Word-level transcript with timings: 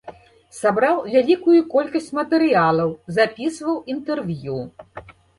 Сабраў 0.59 0.95
вялікую 1.15 1.59
колькасць 1.73 2.07
матэрыялаў, 2.19 2.89
запісваў 3.17 3.77
інтэрв'ю. 3.95 4.57